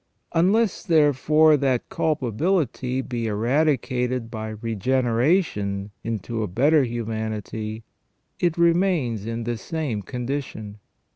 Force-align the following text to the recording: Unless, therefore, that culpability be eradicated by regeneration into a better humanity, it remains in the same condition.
Unless, 0.33 0.81
therefore, 0.83 1.57
that 1.57 1.87
culpability 1.89 3.01
be 3.01 3.27
eradicated 3.27 4.31
by 4.31 4.49
regeneration 4.49 5.91
into 6.03 6.41
a 6.41 6.47
better 6.47 6.83
humanity, 6.83 7.83
it 8.39 8.57
remains 8.57 9.27
in 9.27 9.43
the 9.43 9.57
same 9.57 10.01
condition. 10.01 10.79